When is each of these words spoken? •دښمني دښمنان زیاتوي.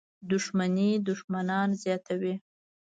•دښمني 0.31 0.89
دښمنان 1.07 1.69
زیاتوي. 1.83 2.35